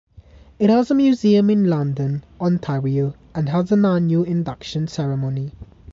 [0.57, 5.51] It has a museum in London, Ontario, and has an annual induction ceremony.